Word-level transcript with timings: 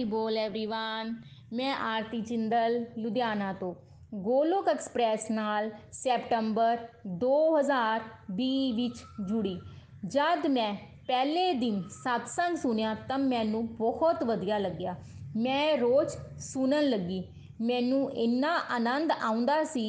ਹਰੀ 0.00 0.04
ਬੋਲ 0.04 0.36
एवरीवन 0.36 1.12
ਮੈਂ 1.52 1.74
ਆਰਤੀ 1.74 2.20
ਜਿੰਦਲ 2.20 2.84
ਲੁਧਿਆਣਾ 2.98 3.52
ਤੋਂ 3.52 3.74
ਗੋਲੋਕ 4.14 4.68
ਐਕਸਪ੍ਰੈਸ 4.68 5.30
ਨਾਲ 5.30 5.70
ਸੈਪਟੰਬਰ 5.92 6.78
2020 7.24 8.72
ਵਿੱਚ 8.76 9.02
ਜੁੜੀ 9.28 9.58
ਜਦ 10.06 10.46
ਮੈਂ 10.46 10.72
ਪਹਿਲੇ 11.08 11.52
ਦਿਨ 11.52 11.82
ਸਤਸੰਗ 11.92 12.56
ਸੁਨਿਆ 12.56 12.94
ਤਾਂ 13.08 13.18
ਮੈਨੂੰ 13.18 13.66
ਬਹੁਤ 13.66 14.22
ਵਧੀਆ 14.22 14.58
ਲੱਗਿਆ 14.58 14.94
ਮੈਂ 15.36 15.76
ਰੋਜ਼ 15.78 16.16
ਸੁਣਨ 16.38 16.88
ਲੱਗੀ 16.90 17.22
ਮੈਨੂੰ 17.60 18.10
ਇੰਨਾ 18.12 18.56
ਆਨੰਦ 18.70 19.12
ਆਉਂਦਾ 19.12 19.62
ਸੀ 19.64 19.88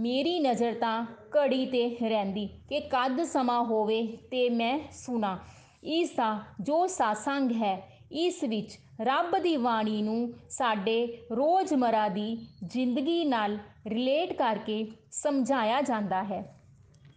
ਮੇਰੀ 0.00 0.38
ਨਜ਼ਰ 0.38 0.74
ਤਾਂ 0.74 1.04
ਘੜੀ 1.36 1.64
ਤੇ 1.66 1.88
ਰਹਿੰਦੀ 2.02 2.46
ਕਿ 2.68 2.80
ਕਦ 2.80 3.24
ਸਮਾਂ 3.24 3.64
ਹੋਵੇ 3.64 4.06
ਤੇ 4.30 4.48
ਮੈਂ 4.50 4.78
ਸੁਣਾ 4.92 5.38
ਇਸ 5.84 6.10
ਦਾ 6.10 6.38
ਜੋ 6.60 6.86
ਸਾਸੰਗ 6.86 7.52
ਹੈ 7.52 7.94
ਇਸ 8.11 8.43
ਵਿੱਚ 8.43 8.79
ਰੱਬ 9.01 9.37
ਦੀ 9.37 9.57
ਬਾਣੀ 9.57 10.01
ਨੂੰ 10.01 10.33
ਸਾਡੇ 10.49 11.17
ਰੋਜ਼ਮਰਾ 11.31 12.09
ਦੀ 12.09 12.37
ਜ਼ਿੰਦਗੀ 12.65 13.25
ਨਾਲ 13.25 13.57
ਰਿਲੇਟ 13.87 14.33
ਕਰਕੇ 14.33 14.91
ਸਮਝਾਇਆ 15.11 15.81
ਜਾਂਦਾ 15.81 16.23
ਹੈ। 16.23 16.61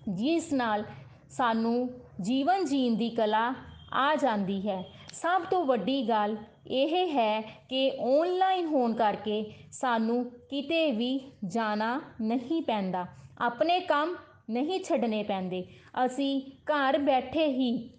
ਜਿਸ 0.08 0.52
ਨਾਲ 0.52 0.84
ਸਾਨੂੰ 1.30 1.90
ਜੀਵਨ 2.20 2.64
ਜੀਣ 2.64 2.96
ਦੀ 2.96 3.10
ਕਲਾ 3.10 3.54
ਆ 3.92 4.14
ਜਾਂਦੀ 4.16 4.68
ਹੈ। 4.68 4.84
ਸਭ 5.12 5.42
ਤੋਂ 5.50 5.64
ਵੱਡੀ 5.64 6.08
ਗੱਲ 6.08 6.36
ਇਹ 6.66 7.08
ਹੈ 7.08 7.40
ਕਿ 7.40 7.92
ਆਨਲਾਈਨ 8.00 8.66
ਹੋਣ 8.66 8.94
ਕਰਕੇ 8.94 9.54
ਸਾਨੂੰ 9.72 10.24
ਕਿਤੇ 10.24 10.92
ਵੀ 10.92 11.20
ਜਾਣਾ 11.46 12.00
ਨਹੀਂ 12.20 12.62
ਪੈਂਦਾ। 12.62 13.06
ਆਪਣੇ 13.38 13.80
ਕੰਮ 13.80 14.16
ਨਹੀਂ 14.50 14.84
ਛੱਡਣੇ 14.84 15.22
ਪੈਂਦੇ। 15.22 15.64
ਅਸੀਂ 16.06 16.42
ਘਰ 16.64 16.98
ਬੈਠੇ 16.98 17.46
ਹੀ 17.46 17.90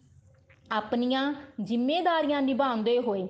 ਆਪਣੀਆਂ 0.74 1.34
ਜ਼ਿੰਮੇਵਾਰੀਆਂ 1.62 2.42
ਨਿਭਾਉਂਦੇ 2.42 2.98
ਹੋਏ 3.00 3.28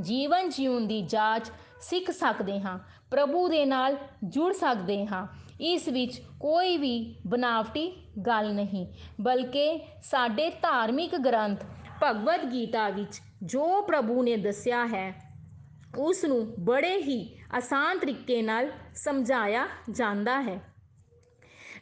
ਜੀਵਨ 0.00 0.48
ਜੀਉਣ 0.48 0.86
ਦੀ 0.86 1.00
ਜਾਂਚ 1.02 1.50
ਸਿੱਖ 1.80 2.10
ਸਕਦੇ 2.10 2.60
ਹਾਂ, 2.60 2.78
ਪ੍ਰਭੂ 3.10 3.48
ਦੇ 3.48 3.64
ਨਾਲ 3.64 3.96
ਜੁੜ 4.24 4.52
ਸਕਦੇ 4.52 5.06
ਹਾਂ। 5.06 5.26
ਇਸ 5.60 5.88
ਵਿੱਚ 5.88 6.20
ਕੋਈ 6.40 6.76
ਵੀ 6.76 6.94
ਬਨਾਵਟੀ 7.26 7.90
ਗੱਲ 8.26 8.52
ਨਹੀਂ, 8.54 8.86
ਬਲਕਿ 9.20 9.78
ਸਾਡੇ 10.02 10.50
ਧਾਰਮਿਕ 10.50 11.16
ਗ੍ਰੰਥ 11.16 11.64
ਭਗਵਦ 12.02 12.52
ਗੀਤਾ 12.52 12.88
ਵਿੱਚ 12.88 13.20
ਜੋ 13.42 13.82
ਪ੍ਰਭੂ 13.82 14.22
ਨੇ 14.22 14.36
ਦੱਸਿਆ 14.36 14.86
ਹੈ, 14.86 15.06
ਉਸ 15.98 16.24
ਨੂੰ 16.24 16.46
ਬੜੇ 16.60 16.96
ਹੀ 16.96 17.18
ਆਸਾਨ 17.54 17.98
ਤਰੀਕੇ 17.98 18.42
ਨਾਲ 18.42 18.70
ਸਮਝਾਇਆ 18.94 19.66
ਜਾਂਦਾ 19.90 20.40
ਹੈ। 20.42 20.60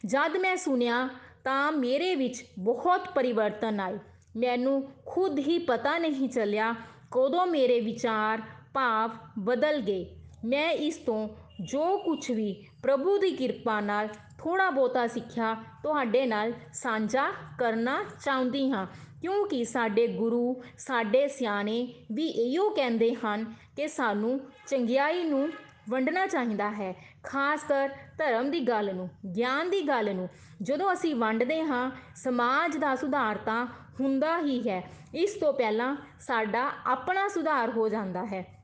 ਜਦ 0.05 0.37
ਮੈਂ 0.37 0.55
ਸੁਨਿਆ 0.57 1.07
ਤਾਂ 1.43 1.71
ਮੇਰੇ 1.71 2.15
ਵਿੱਚ 2.15 2.43
ਬਹੁਤ 2.59 3.09
ਪਰਿਵਰਤਨ 3.09 3.79
ਆਏ। 3.79 3.99
ਮੈਨੂੰ 4.35 4.81
ਖੁਦ 5.05 5.39
ਹੀ 5.39 5.57
ਪਤਾ 5.59 5.97
ਨਹੀਂ 5.97 6.29
ਚੱਲਿਆ 6.29 6.73
ਕਦੋਂ 7.11 7.45
ਮੇਰੇ 7.47 7.79
ਵਿਚਾਰ 7.79 8.41
ਭਾਵ 8.73 9.11
ਬਦਲ 9.39 9.81
ਗਏ। 9.81 10.05
ਮੈਂ 10.45 10.69
ਇਸ 10.71 10.95
ਤੋਂ 10.97 11.27
ਜੋ 11.63 11.97
ਕੁਝ 11.97 12.31
ਵੀ 12.31 12.53
ਪ੍ਰਭੂ 12.83 13.17
ਦੀ 13.17 13.29
ਕਿਰਪਾ 13.31 13.79
ਨਾਲ 13.81 14.07
ਥੋੜਾ 14.39 14.69
ਬਹੁਤਾ 14.69 15.05
ਸਿੱਖਿਆ 15.07 15.53
ਤੁਹਾਡੇ 15.83 16.25
ਨਾਲ 16.25 16.53
ਸਾਂਝਾ 16.73 17.29
ਕਰਨਾ 17.59 18.03
ਚਾਹੁੰਦੀ 18.25 18.69
ਹਾਂ, 18.71 18.85
ਕਿਉਂਕਿ 19.21 19.63
ਸਾਡੇ 19.65 20.07
ਗੁਰੂ, 20.07 20.61
ਸਾਡੇ 20.77 21.27
ਸਿਆਣੇ 21.27 21.87
ਵੀ 22.11 22.27
ਇਹੋ 22.27 22.69
ਕਹਿੰਦੇ 22.69 23.13
ਹਨ 23.15 23.45
ਕਿ 23.77 23.87
ਸਾਨੂੰ 23.87 24.39
ਚੰਗਿਆਈ 24.67 25.23
ਨੂੰ 25.23 25.47
ਵੰਡਣਾ 25.89 26.25
ਚਾਹੀਦਾ 26.27 26.69
ਹੈ, 26.71 26.93
ਖਾਸ 27.23 27.63
ਕਰ 27.63 27.89
ਧਰਮ 28.17 28.49
ਦੀ 28.51 28.59
ਗੱਲ 28.59 28.93
ਨੂੰ, 28.95 29.09
ਗਿਆਨ 29.35 29.69
ਦੀ 29.69 29.81
ਗੱਲ 29.87 30.13
ਨੂੰ। 30.15 30.27
ਜਦੋਂ 30.61 30.91
ਅਸੀਂ 30.93 31.15
ਵੰਡਦੇ 31.15 31.61
ਹਾਂ, 31.61 31.89
ਸਮਾਜ 32.15 32.77
ਦਾ 32.77 32.95
ਸੁਧਾਰ 32.95 33.37
ਤਾਂ 33.37 33.65
ਹੁੰਦਾ 33.99 34.37
ਹੀ 34.39 34.69
ਹੈ। 34.69 34.83
ਇਸ 35.15 35.33
ਤੋਂ 35.33 35.53
ਪਹਿਲਾਂ 35.53 35.95
ਸਾਡਾ 36.19 36.71
ਆਪਣਾ 36.85 37.27
ਸੁਧਾਰ 37.27 37.69
ਹੋ 37.69 37.89
ਜਾਂਦਾ 37.89 38.25
ਹੈ। 38.25 38.63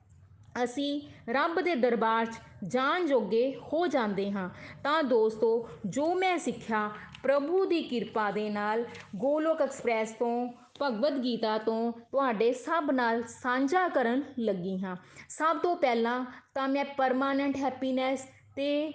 ਅਸੀਂ 0.63 1.01
ਰੱਬ 1.29 1.61
ਦੇ 1.61 1.75
ਦਰਬਾਰ 1.75 2.25
'ਚ 2.25 2.39
ਜਾਣ 2.67 3.05
ਜੋਗੇ 3.05 3.55
ਹੋ 3.73 3.87
ਜਾਂਦੇ 3.87 4.31
ਹਾਂ। 4.31 4.49
ਤਾਂ 4.83 5.03
ਦੋਸਤੋ, 5.03 5.69
ਜੋ 5.85 6.15
ਮੈਂ 6.15 6.37
ਸਿੱਖਿਆ 6.37 6.89
ਪ੍ਰਭੂ 7.23 7.65
ਦੀ 7.65 7.81
ਕਿਰਪਾ 7.83 8.31
ਦੇ 8.31 8.49
ਨਾਲ 8.49 8.85
ਗੋਲੋਕ 9.15 9.61
ਐਕਸਪ੍ਰੈਸ 9.61 10.11
ਤੋਂ, 10.11 10.53
ਭਗਵਦ 10.81 11.23
ਗੀਤਾ 11.23 11.57
ਤੋਂ 11.57 11.91
ਤੁਹਾਡੇ 11.91 12.53
ਸਭ 12.53 12.91
ਨਾਲ 12.93 13.23
ਸਾਂਝਾ 13.23 13.87
ਕਰਨ 13.87 14.23
ਲੱਗੀ 14.39 14.83
ਹਾਂ। 14.83 14.95
ਸਭ 15.29 15.57
ਤੋਂ 15.57 15.75
ਪਹਿਲਾਂ 15.75 16.25
ਤਾਂ 16.55 16.67
ਮੈਂ 16.67 16.85
ਪਰਮਾਨੈਂਟ 16.85 17.57
ਹੈਪੀਨੈਸ 17.57 18.27
ਤੇ 18.55 18.91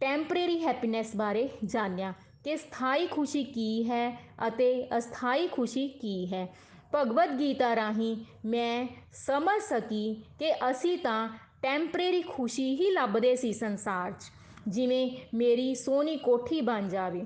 ਟੈਂਪਰੇਰੀ 0.00 0.64
ਹੈਪੀਨੈਸ 0.64 1.16
ਬਾਰੇ 1.16 1.48
ਜਾਣਿਆ। 1.64 2.12
ਕਿ 2.44 2.56
ਸਥਾਈ 2.56 3.06
ਖੁਸ਼ੀ 3.06 3.42
ਕੀ 3.44 3.90
ਹੈ 3.90 4.10
ਅਤੇ 4.46 4.68
ਅਸਥਾਈ 4.98 5.46
ਖੁਸ਼ੀ 5.46 5.86
ਕੀ 6.00 6.26
ਹੈ। 6.32 6.46
ਭਗਵਦ 6.94 7.38
ਗੀਤਾ 7.38 7.74
ਰਾਹੀਂ 7.76 8.16
ਮੈਂ 8.46 8.86
ਸਮਝ 9.16 9.60
ਸਕੀ 9.62 10.14
ਕਿ 10.38 10.52
ਅਸੀਂ 10.70 10.96
ਤਾਂ 10.98 11.28
ਟੈਂਪਰੇਰੀ 11.62 12.22
ਖੁਸ਼ੀ 12.22 12.74
ਹੀ 12.76 12.90
ਲੱਭਦੇ 12.90 13.34
ਸੀ 13.36 13.52
ਸੰਸਾਰ 13.52 14.12
'ਚ, 14.12 14.30
ਜਿਵੇਂ 14.68 15.08
ਮੇਰੀ 15.34 15.74
ਸੋਹਣੀ 15.74 16.16
ਕੋਠੀ 16.16 16.60
ਬਣ 16.60 16.88
ਜਾਵੇ, 16.88 17.24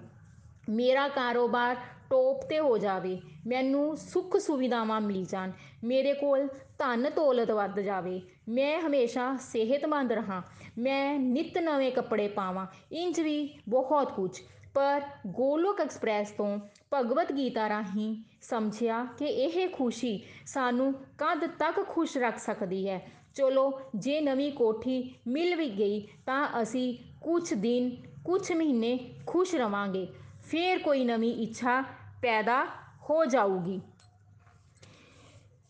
ਮੇਰਾ 0.71 1.07
ਕਾਰੋਬਾਰ 1.09 1.77
ਟੋਪ 2.11 2.45
ਤੇ 2.49 2.59
ਹੋ 2.59 2.77
ਜਾਵੇ, 2.79 3.19
ਮੈਨੂੰ 3.47 3.97
ਸੁੱਖ 3.97 4.37
ਸੁਵਿਧਾਵਾਂ 4.37 5.01
ਮਿਲ 5.01 5.25
ਜਾਣ, 5.25 5.53
ਮੇਰੇ 5.85 6.13
ਕੋਲ 6.13 6.47
ਧਨ 6.79 7.11
ਦੌਲਤ 7.17 7.51
ਵੱਧ 7.51 7.81
ਜਾਵੇ, 7.81 8.21
ਮੈਂ 8.49 8.81
ਹਮੇਸ਼ਾ 8.81 9.37
ਸਿਹਤਮੰਦ 9.43 10.13
ਰਹਾ, 10.13 10.43
ਮੈਂ 10.79 11.19
ਨਿਤ 11.19 11.59
ਨਵੇਂ 11.59 11.91
ਕੱਪੜੇ 11.93 12.29
ਪਾਵਾਂ 12.29 12.67
ਇੰਜ 12.93 13.21
ਵੀ 13.21 13.49
ਬਹੁਤ 13.69 14.13
ਕੁਝ। 14.13 14.31
ਪਰ 14.77 15.03
ਗੋਲੋਕ 15.27 15.81
ਐਕਸਪ੍ਰੈਸ 15.81 16.31
ਤੋਂ 16.31 16.59
ਭਗਵਦ 16.95 17.33
ਗੀਤਾ 17.37 17.69
ਰਾਹੀਂ 17.69 18.17
ਸਮਝਿਆ 18.43 19.05
ਕਿ 19.19 19.25
ਇਹ 19.25 19.69
ਖੁਸ਼ੀ 19.69 20.23
ਸਾਨੂੰ 20.47 20.93
ਕਦ 21.19 21.47
ਤੱਕ 21.47 21.85
ਖੁਸ਼ 21.89 22.17
ਰੱਖ 22.19 22.39
ਸਕਦੀ 22.39 22.89
ਹੈ। 22.89 23.11
ਚਲੋ, 23.35 23.81
ਜੇ 23.95 24.21
ਨਵੀਂ 24.21 24.53
ਕੋਠੀ 24.53 25.15
ਮਿਲ 25.27 25.55
ਵੀ 25.57 25.69
ਗਈ 25.71 26.09
ਤਾਂ 26.27 26.49
ਅਸੀਂ 26.63 26.99
ਕੁਝ 27.21 27.55
ਦਿਨ 27.55 27.91
ਕੁਝ 28.25 28.53
ਮਹੀਨੇ 28.53 28.99
ਖੁਸ਼ 29.27 29.55
ਰਵਾਂਗੇ। 29.55 30.07
ਫੇਰ 30.45 30.79
ਕੋਈ 30.79 31.05
ਨਵੀਂ 31.05 31.35
ਇੱਛਾ 31.43 31.81
ਪੈਦਾ 32.23 32.65
ਹੋ 33.11 33.25
ਜਾਊਗੀ। 33.25 33.81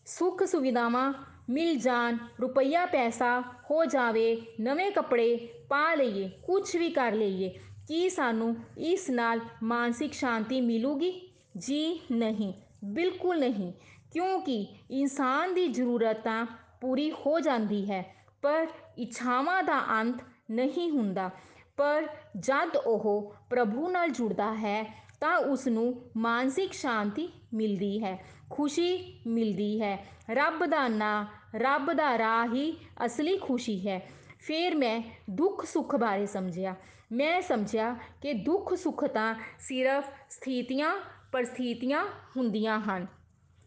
ਸੁੱਖ 0.05 0.43
ਸੁਵਿਧਾਵਾਂ 0.43 1.13
ਮਿਲ 1.49 1.79
ਜਾਣ, 1.79 2.17
ਰੁਪਈਆ 2.41 2.85
ਪੈਸਾ 2.85 3.41
ਹੋ 3.71 3.85
ਜਾਵੇ, 3.85 4.41
ਨਵੇਂ 4.61 4.91
ਕੱਪੜੇ 4.91 5.49
ਪਾ 5.69 5.93
ਲਈਏ 5.95 6.29
ਕੁਝ 6.43 6.75
ਵੀ 6.75 6.89
ਕਰ 6.89 7.11
ਲਈਏ। 7.11 7.59
ਕੀ 7.87 8.09
ਸਾਨੂੰ 8.09 8.55
ਇਸ 8.77 9.09
ਨਾਲ 9.09 9.39
ਮਾਨਸਿਕ 9.63 10.13
ਸ਼ਾਂਤੀ 10.13 10.61
ਮਿਲੂਗੀ? 10.61 11.31
ਜੀ 11.57 11.99
ਨਹੀਂ, 12.11 12.53
ਬਿਲਕੁਲ 12.83 13.39
ਨਹੀਂ। 13.39 13.73
ਕਿਉਂਕਿ 14.13 14.67
ਇਨਸਾਨ 14.91 15.53
ਦੀ 15.53 15.67
ਜ਼ਰੂਰਤਾਂ 15.67 16.45
ਪੂਰੀ 16.81 17.11
ਹੋ 17.11 17.39
ਜਾਂਦੀ 17.39 17.91
ਹੈ, 17.91 18.15
ਪਰ 18.41 18.67
ਇੱਛਾਵਾਂ 18.97 19.63
ਦਾ 19.63 20.01
ਅੰਤ 20.01 20.15
ਨਹੀਂ 20.51 20.91
ਹੁੰਦਾ। 20.91 21.29
ਪਰ 21.77 22.07
ਜਦ 22.39 22.75
ਉਹ 22.75 23.33
ਪ੍ਰਭੂ 23.49 23.89
ਨਾਲ 23.89 24.09
ਜੁੜਦਾ 24.09 24.53
ਹੈ, 24.53 25.03
ਤਾਂ 25.19 25.37
ਉਸ 25.37 25.67
ਨੂੰ 25.67 26.01
ਮਾਨਸਿਕ 26.17 26.73
ਸ਼ਾਂਤੀ 26.73 27.29
ਮਿਲਦੀ 27.53 28.03
ਹੈ, 28.03 28.25
ਖੁਸ਼ੀ 28.49 29.19
ਮਿਲਦੀ 29.27 29.81
ਹੈ। 29.81 30.07
ਰੱਬ 30.29 30.65
ਦਾ 30.65 30.87
ਨਾਂ, 30.87 31.25
ਰੱਬ 31.55 31.93
ਦਾ 31.93 32.17
ਰਾਹ 32.17 32.47
ਹੀ 32.47 32.71
ਅਸਲੀ 33.05 33.37
ਖੁਸ਼ੀ 33.37 33.87
ਹੈ। 33.87 34.09
ਫਿਰ 34.39 34.75
ਮੈਂ 34.75 35.01
ਦੁੱਖ 35.29 35.65
ਸੁੱਖ 35.65 35.95
ਬਾਰੇ 35.95 36.25
ਸਮਝਿਆ। 36.25 36.75
ਮੈਂ 37.11 37.41
ਸਮਝਿਆ 37.41 37.95
ਕਿ 38.21 38.33
ਦੁੱਖ 38.33 38.73
ਸੁੱਖ 38.73 39.05
ਤਾਂ 39.05 39.35
ਸਿਰਫ 39.59 40.09
ਸਥਿਤੀਆਂ, 40.29 40.95
ਪਰਿਸਥਿਤੀਆਂ 41.31 42.05
ਹੁੰਦੀਆਂ 42.37 42.79
ਹਨ। 42.79 43.07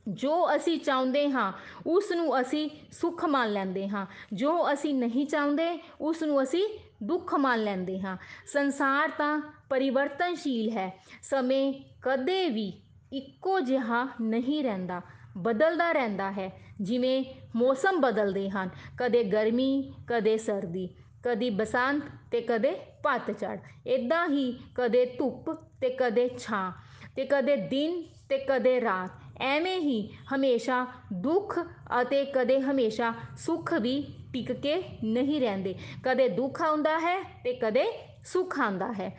ਜੋ 0.09 0.57
ਅਸੀਂ 0.57 0.81
ਚਾਹੁੰਦੇ 0.81 1.31
ਹਾਂ 1.31 1.53
ਉਸ 1.87 2.13
ਨੂੰ 2.13 2.41
ਅਸੀਂ 2.41 2.71
ਸੁੱਖ 2.93 3.25
ਮੰਨ 3.25 3.53
ਲੈਂਦੇ 3.53 3.89
ਹਾਂ। 3.89 4.07
ਜੋ 4.33 4.73
ਅਸੀਂ 4.73 4.95
ਨਹੀਂ 4.95 5.27
ਚਾਹੁੰਦੇ 5.27 5.79
ਉਸ 6.01 6.23
ਨੂੰ 6.23 6.43
ਅਸੀਂ 6.43 6.79
ਦੁੱਖ 7.03 7.35
ਮੰਨ 7.35 7.65
ਲੈਂਦੇ 7.65 8.01
ਹਾਂ। 8.01 8.17
ਸੰਸਾਰ 8.53 9.09
ਤਾਂ 9.19 9.41
ਪਰਿਵਰਤਨਸ਼ੀਲ 9.71 10.71
ਹੈ। 10.71 11.05
ਸਮੇਂ 11.23 11.75
ਕਦੇ 12.03 12.49
ਵੀ 12.49 12.83
ਇੱਕੋ 13.13 13.61
ਜਿਹਾ 13.61 14.09
ਨਹੀਂ 14.21 14.65
ਰਹਿੰਦਾ। 14.65 15.03
ਬਦਲਦਾ 15.39 15.93
ਰਹਿੰਦਾ 15.93 16.31
ਹੈ। 16.31 16.61
ਜਿਵੇਂ 16.81 17.25
ਮੌਸਮ 17.57 18.01
ਬਦਲਦੇ 18.01 18.51
ਹਨ। 18.51 18.71
ਕਦੇ 18.99 19.25
ਗਰਮੀ, 19.25 19.93
ਕਦੇ 20.09 20.39
ਸਰਦੀ, 20.39 20.89
ਕਦੀ 21.23 21.51
ਬਸੰਤ 21.51 22.03
ਤੇ 22.33 22.41
ਕਦੇ 22.41 22.71
ਪਤਝੜ। 23.03 23.59
ਇਦਾਂ 23.87 24.29
ਹੀ 24.29 24.59
ਕਦੇ 24.75 25.05
ਧੁੱਪ 25.05 25.51
ਤੇ 25.53 25.91
ਕਦੇ 25.91 26.31
ਛਾਂ 26.39 26.73
ਤੇ 27.17 27.25
ਕਦੇ 27.25 27.57
ਦਿਨ 27.57 28.03
ਤੇ 28.29 28.39
ਕਦੇ 28.39 28.81
ਰਾਤ। 28.81 29.11
ਐਵੇਂ 29.41 29.81
ਹੀ 29.81 30.09
ਹਮੇਸ਼ਾ 30.35 30.87
ਦੁੱਖ 31.13 31.59
ਅਤੇ 32.03 32.25
ਕਦੇ 32.25 32.61
ਹਮੇਸ਼ਾ 32.61 33.15
ਸੁੱਖ 33.39 33.75
ਵੀ 33.75 34.07
ਟਿਕ 34.33 34.53
ਕੇ 34.53 34.83
ਨਹੀਂ 35.05 35.41
ਰਹਿੰਦੇ। 35.41 35.75
ਕਦੇ 36.05 36.29
ਦੁੱਖ 36.29 36.63
ਆਉਂਦਾ 36.63 36.99
ਹੈ 36.99 37.41
ਤੇ 37.45 37.53
ਕਦੇ 37.53 37.85
ਸੁੱਖ 38.25 38.61
ਆਉਂਦਾ 38.61 38.93
ਹੈ। 38.93 39.19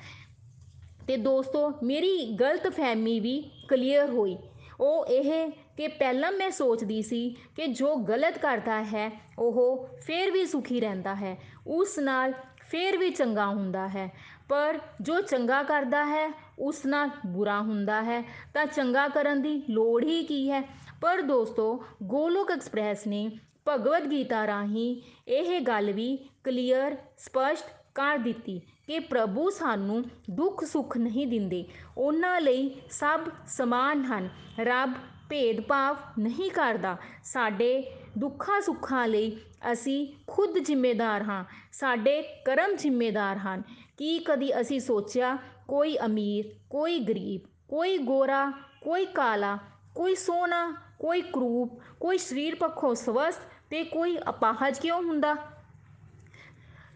ਤੇ 1.07 1.17
ਦੋਸਤੋ, 1.17 1.73
ਮੇਰੀ 1.83 2.37
ਗਲਤ 2.39 2.67
ਫਹਿਮੀ 2.67 3.19
ਵੀ 3.19 3.51
ਕਲੀਅਰ 3.67 4.09
ਹੋਈ। 4.09 4.37
ਉਹ 4.79 5.05
ਇਹ 5.05 5.51
ਕਿ 5.81 5.88
ਪਹਿਲਾਂ 5.88 6.31
ਮੈਂ 6.31 6.51
ਸੋਚਦੀ 6.51 7.01
ਸੀ 7.01 7.36
ਕਿ 7.56 7.68
ਜੋ 7.68 7.95
ਗਲਤ 7.95 8.38
ਕਰਦਾ 8.38 8.83
ਹੈ, 8.83 9.22
ਉਹ 9.39 9.88
ਫੇਰ 10.01 10.31
ਵੀ 10.31 10.45
ਸੁਖੀ 10.45 10.80
ਰਹਿੰਦਾ 10.80 11.16
ਹੈ, 11.16 11.38
ਉਸ 11.68 12.00
ਨਾਲ 12.00 12.33
ਫੇਰ 12.69 12.98
ਵੀ 12.98 13.10
ਚੰਗਾ 13.10 13.45
ਹੁੰਦਾ 13.45 13.88
ਹੈ। 13.88 14.12
ਪਰ 14.50 14.80
ਜੋ 15.01 15.22
ਚੰਗਾ 15.22 15.63
ਕਰਦਾ 15.63 16.06
ਹੈ, 16.06 16.33
ਉਸ 16.60 16.86
ਨਾਲ 16.86 17.10
ਬੁਰਾ 17.25 17.62
ਹੁੰਦਾ 17.62 18.04
ਹੈ। 18.04 18.22
ਤਾਂ 18.54 18.66
ਚੰਗਾ 18.66 19.07
ਕਰਨ 19.07 19.42
ਦੀ 19.42 19.63
ਲੋੜ 19.69 20.04
ਹੀ 20.04 20.24
ਕੀ 20.24 20.51
ਹੈ? 20.51 20.62
ਪਰ 21.01 21.22
ਦੋਸਤੋ, 21.22 21.86
ਗੋਲੋਕ 22.04 22.51
ਐਕਸਪ੍ਰੈਸ 22.51 23.07
ਨੇ 23.07 23.31
ਭਗਵਦ 23.68 24.12
ਗੀਤਾ 24.12 24.48
ਰਾਹੀਂ 24.48 25.01
ਇਹ 25.28 25.62
ਗੱਲ 25.62 25.92
ਵੀ 25.92 26.18
ਕਲੀਅਰ, 26.44 26.95
ਸਪਸ਼ਟ 27.18 27.66
ਕਰ 27.95 28.18
ਦਿੱਤੀ 28.18 28.62
ਕਿ 28.88 29.00
ਪ੍ਰਭੂ 29.00 29.50
ਸਾਨੂੰ 29.50 30.04
ਦੁੱਖ 30.30 30.66
ਸੁੱਖ 30.66 30.98
ਨਹੀਂ 30.98 31.28
ਦਿੰਦੇ। 31.28 31.66
ਉਹਨਾਂ 31.98 32.42
ਲਈ 32.42 32.81
ਸਭ 32.92 33.19
ਸਮਾਨ 33.48 34.04
ਹਨ। 34.04 34.30
ਰੱਬ 34.60 34.94
ਭੇਦਭਾਵ 35.31 35.98
ਨਹੀਂ 36.19 36.51
ਕਰਦਾ। 36.51 36.98
ਸਾਡੇ 37.24 37.92
ਦੁੱਖਾਂ 38.18 38.62
ਸੁੱਖਾਂ 38.62 39.07
ਲਈ 39.07 39.38
ਅਸੀਂ 39.72 40.07
ਖੁਦ 40.28 40.60
ਜ਼ਿੰਮੇਦਾਰ 40.60 41.24
ਹਾਂ। 41.24 41.45
ਸਾਡੇ 41.72 42.22
ਕਰਮ 42.22 42.75
ਜ਼ਿੰਮੇਦਾਰ 42.75 43.38
ਹਨ। 43.38 43.63
ਕੀ 43.98 44.19
ਕਦੀ 44.19 44.62
ਅਸੀਂ 44.62 44.80
ਸੋਚਿਆ, 44.80 45.38
ਕੋਈ 45.68 45.98
ਅਮੀਰ, 46.06 46.45
ਕੋਈ 46.69 47.00
ਗਰੀਬ, 47.00 47.42
ਕੋਈ 47.69 47.98
ਗੋਰਾ, 47.98 48.51
ਕੋਈ 48.81 49.06
ਕਾਲਾ, 49.06 49.57
ਕੋਈ 49.95 50.16
ਸੋਹਣਾ, 50.16 50.78
ਕੋਈ 51.00 51.22
ਕਰੂਪ, 51.22 51.81
ਕੋਈ 52.00 52.18
ਸਰੀਰ 52.18 52.56
ਪੱਖੋਂ 52.56 52.95
ਸਵਸਥ 52.95 53.42
ਤੇ 53.69 53.83
ਕੋਈ 53.83 54.18
ਅਪਾਹਜ 54.30 54.80
ਕਿਉਂ 54.80 55.01
ਹੁੰਦਾ? 55.01 55.36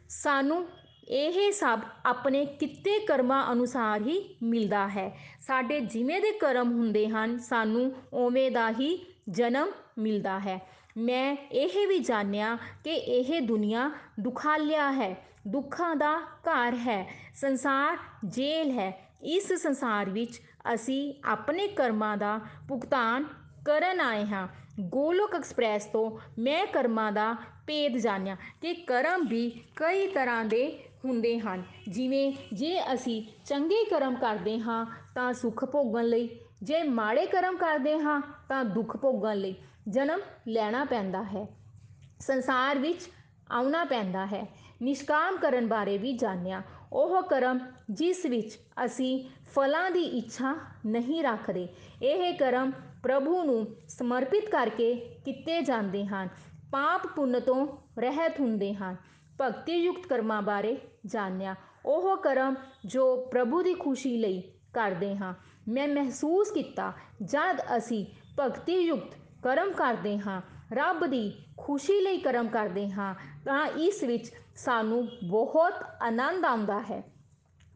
ਸਾਨੂੰ 0.09 0.67
ਇਹ 1.07 1.51
ਸਭ 1.51 1.79
ਆਪਣੇ 2.05 2.45
ਕਿੱਤੇ 2.45 2.99
ਕਰਮਾਂ 2.99 3.51
ਅਨੁਸਾਰ 3.51 4.01
ਹੀ 4.01 4.37
ਮਿਲਦਾ 4.43 4.87
ਹੈ। 4.87 5.34
ਸਾਡੇ 5.47 5.79
ਜਿਵੇਂ 5.79 6.21
ਦੇ 6.21 6.31
ਕਰਮ 6.31 6.71
ਹੁੰਦੇ 6.71 7.07
ਹਨ, 7.07 7.37
ਸਾਨੂੰ 7.37 7.91
ਉਵੇਂ 8.13 8.51
ਦਾ 8.51 8.69
ਹੀ 8.69 9.05
ਜਨਮ 9.29 9.71
ਮਿਲਦਾ 9.97 10.39
ਹੈ। 10.39 10.59
ਮੈਂ 10.97 11.35
ਇਹ 11.51 11.87
ਵੀ 11.87 11.99
ਜਾਣਿਆ 11.99 12.57
ਕਿ 12.83 12.93
ਇਹ 12.93 13.41
ਦੁਨੀਆ 13.41 13.91
ਦੁਖਾਲਿਆ 14.19 14.91
ਹੈ, 14.91 15.15
ਦੁੱਖਾਂ 15.47 15.95
ਦਾ 15.95 16.17
ਘਰ 16.17 16.75
ਹੈ, 16.75 17.13
ਸੰਸਾਰ 17.35 17.97
ਜੇਲ੍ਹ 18.25 18.79
ਹੈ। 18.79 19.09
ਇਸ 19.23 19.53
ਸੰਸਾਰ 19.53 20.09
ਵਿੱਚ 20.09 20.41
ਅਸੀਂ 20.73 21.13
ਆਪਣੇ 21.25 21.67
ਕਰਮਾਂ 21.67 22.17
ਦਾ 22.17 22.39
ਭੁਗਤਾਨ 22.69 23.25
ਕਰਨ 23.65 24.01
ਆਏ 24.01 24.25
ਹਾਂ। 24.25 24.47
ਗੋਲੋਕ 24.79 25.35
ਐਕਸਪ੍ਰੈਸ 25.35 25.85
ਤੋਂ 25.85 26.19
ਮੈਂ 26.41 26.65
ਕਰਮਾਂ 26.65 27.11
ਦਾ 27.11 27.35
ਭੇਦ 27.67 27.97
ਜਾਣਿਆ 27.97 28.35
ਕਿ 28.61 28.73
ਕਰਮ 28.73 29.27
ਵੀ 29.27 29.49
ਕਈ 29.75 30.07
ਤਰ੍ਹਾਂ 30.07 30.45
ਦੇ 30.45 30.79
ਹੁੰਦੇ 31.05 31.39
ਹਨ। 31.39 31.63
ਜਿਵੇਂ 31.89 32.31
ਜੇ 32.53 32.93
ਅਸੀਂ 32.93 33.23
ਚੰਗੇ 33.45 33.83
ਕਰਮ 33.89 34.15
ਕਰਦੇ 34.15 34.59
ਹਾਂ 34.59 34.85
ਤਾਂ 35.15 35.33
ਸੁੱਖ 35.33 35.65
ਭੋਗਣ 35.65 36.05
ਲਈ। 36.05 36.29
ਜੇ 36.63 36.83
ਮਾੜੇ 36.83 37.25
ਕਰਮ 37.25 37.57
ਕਰਦੇ 37.57 37.99
ਹਾਂ, 37.99 38.21
ਤਾਂ 38.49 38.63
ਦੁੱਖ 38.65 38.97
ਭੋਗਣ 38.97 39.37
ਲਈ 39.37 39.55
ਜਨਮ 39.87 40.19
ਲੈਣਾ 40.47 40.85
ਪੈਂਦਾ 40.85 41.23
ਹੈ। 41.23 41.47
ਸੰਸਾਰ 42.19 42.77
ਵਿੱਚ 42.77 43.09
ਆਉਣਾ 43.51 43.83
ਪੈਂਦਾ 43.85 44.25
ਹੈ। 44.25 44.47
ਨਿਸ਼ਕਾਮ 44.81 45.37
ਕਰਨ 45.37 45.67
ਬਾਰੇ 45.67 45.97
ਵੀ 45.97 46.13
ਜਾਣਿਆ। 46.13 46.61
ਉਹ 46.93 47.23
ਕਰਮ 47.23 47.59
ਜਿਸ 47.91 48.25
ਵਿੱਚ 48.25 48.59
ਅਸੀਂ 48.85 49.29
ਫਲਾਂ 49.55 49.91
ਦੀ 49.91 50.03
ਇੱਛਾ 50.03 50.55
ਨਹੀਂ 50.85 51.23
ਰੱਖਦੇ, 51.23 51.67
ਇਹ 52.03 52.33
ਕਰਮ 52.33 52.71
ਪ੍ਰਭੂ 53.03 53.43
ਨੂੰ 53.43 53.67
ਸਮਰਪਿਤ 53.87 54.49
ਕਰਕੇ 54.49 54.95
ਕੀਤੇ 55.25 55.61
ਜਾਂਦੇ 55.61 56.05
ਹਨ। 56.05 56.29
ਪਾਪ 56.71 57.07
ਪੁੰਨ 57.07 57.39
ਤੋਂ 57.39 57.67
ਰਹਿਤ 57.99 58.39
ਹੁੰਦੇ 58.39 58.73
ਹਨ। 58.73 58.95
ਭਗਤੀ 59.41 59.75
ਯੁਕਤ 59.75 60.07
ਕਰਮਾਂ 60.07 60.41
ਬਾਰੇ 60.41 60.77
ਜਾਣਿਆ। 61.05 61.55
ਉਹ 61.85 62.17
ਕਰਮ 62.17 62.55
ਜੋ 62.85 63.25
ਪ੍ਰਭੂ 63.25 63.63
ਦੀ 63.63 63.73
ਖੁਸ਼ੀ 63.73 64.17
ਲਈ 64.17 64.43
ਕਰਦੇ 64.75 65.15
ਹਾਂ। 65.17 65.33
ਮੈਂ 65.67 65.87
ਮਹਿਸੂਸ 65.87 66.51
ਕੀਤਾ, 66.51 66.91
ਜਦ 67.21 67.61
ਅਸੀਂ 67.77 68.05
ਭਗਤੀ 68.39 68.79
ਯੁਕਤ 68.79 69.15
ਕਰਮ 69.43 69.71
ਕਰਦੇ 69.71 70.17
ਹਾਂ, 70.19 70.41
ਰੱਬ 70.73 71.05
ਦੀ 71.05 71.23
ਖੁਸ਼ੀ 71.57 71.99
ਲਈ 72.01 72.17
ਕਰਮ 72.19 72.47
ਕਰਦੇ 72.47 72.89
ਹਾਂ, 72.91 73.13
ਤਾਂ 73.45 73.65
ਇਸ 73.67 74.03
ਵਿੱਚ 74.03 74.31
ਸਾਨੂੰ 74.55 75.07
ਬਹੁਤ 75.23 75.73
ਆਨੰਦ 76.01 76.45
ਆਉਂਦਾ 76.45 76.79
ਹੈ। 76.81 77.03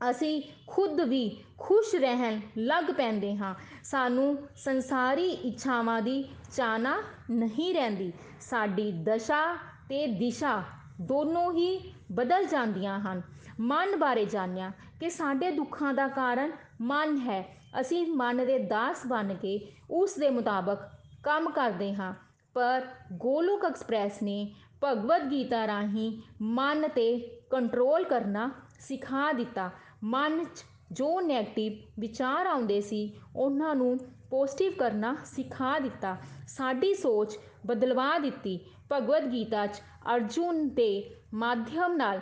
ਅਸੀਂ 0.10 0.42
ਖੁਦ 0.68 1.02
ਵੀ 1.02 1.24
ਖੁਸ਼ 1.60 1.96
ਰਹਿਣ 1.96 2.40
ਲੱਗ 2.58 2.92
ਪੈਂਦੇ 2.98 3.36
ਹਾਂ। 3.38 3.54
ਸਾਨੂੰ 3.84 4.28
ਸੰਸਾਰੀ 4.56 5.30
ਇੱਛਾਵਾਂ 5.30 6.02
ਦੀ 6.02 6.24
ਚਾਹਨਾ 6.56 6.96
ਨਹੀਂ 7.32 7.74
ਰਹਿੰਦੀ। 7.74 8.12
ਸਾਡੀ 8.42 8.92
ਦਸ਼ਾ 9.04 9.42
ਤੇ 9.90 10.06
ਦਿਸ਼ਾ 10.08 10.64
ਦੋਨੋਂ 11.02 11.52
ਹੀ 11.54 11.94
ਬਦਲ 12.12 12.46
ਜਾਂਦੀਆਂ 12.46 13.00
ਹਨ। 13.00 13.22
ਮਨ 13.60 13.96
ਬਾਰੇ 13.96 14.26
ਜਾਣਿਆ 14.26 14.72
ਕਿ 15.00 15.10
ਸਾਡੇ 15.10 15.52
ਦੁੱਖਾਂ 15.52 15.94
ਦਾ 15.94 16.08
ਕਾਰਨ 16.08 16.52
ਮਨ 16.82 17.18
ਹੈ। 17.18 17.58
ਅਸੀਂ 17.82 18.08
ਮਨ 18.08 18.38
ਦੇ 18.38 18.58
ਦਾਸ 18.60 19.02
ਬਣ 19.08 19.34
ਕੇ 19.34 19.72
ਉਸ 19.92 20.16
ਦੇ 20.16 20.30
ਮੁਤਾਬਕ 20.30 20.78
ਕੰਮ 21.24 21.50
ਕਰਦੇ 21.50 21.94
ਹਾਂ। 21.94 22.14
ਪਰ 22.54 22.88
ਗੋਲੋਕ 23.14 23.66
ਐਕਸਪ੍ਰੈਸ 23.66 24.24
ਨੇ 24.24 24.56
ਭਗਵਦ 24.84 25.32
ਗੀਤਾ 25.32 25.68
ਰਾਹੀਂ 25.68 26.22
ਮਨ 26.42 26.88
ਤੇ 26.88 27.40
ਕੰਟਰੋਲ 27.50 28.04
ਕਰਨਾ 28.04 28.52
ਸਿਖਾ 28.80 29.32
ਦਿੱਤਾ। 29.32 29.70
ਮਨ 30.04 30.44
'ਚ 30.44 30.64
ਜੋ 30.92 31.22
ਨੈਗੇਟਿਵ 31.22 31.74
ਵਿਚਾਰ 32.00 32.46
ਆਉਂਦੇ 32.46 32.82
ਸੀ, 32.82 33.14
ਉਹਨਾਂ 33.36 33.76
ਨੂੰ 33.76 33.98
ਪੋਜ਼ਿਟਿਵ 34.30 34.74
ਕਰਨਾ 34.80 35.16
ਸਿਖਾ 35.26 35.80
ਦਿੱਤਾ। 35.80 36.18
ਸਾਡੀ 36.48 36.94
ਸੋਚ 36.94 37.40
ਬਦਲਵਾ 37.66 38.18
ਦਿੱਤੀ। 38.20 38.60
ਭਗਵਦ 38.92 39.32
ਗੀਤਾ 39.32 39.68
'ਚ 39.68 39.82
ਅਰਜੁਨ 40.16 40.70
ਦੇ 40.70 41.16
ਮਾਧਿਅਮ 41.34 41.96
ਨਾਲ 41.96 42.22